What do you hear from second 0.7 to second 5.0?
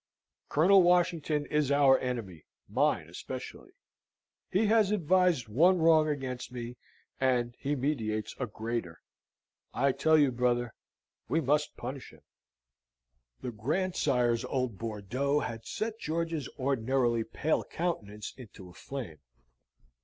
Washington is our enemy, mine especially. He has